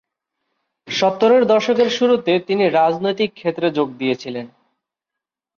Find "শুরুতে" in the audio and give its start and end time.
1.89-2.33